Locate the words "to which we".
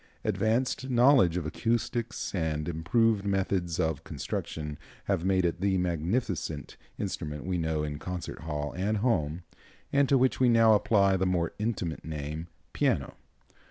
10.09-10.49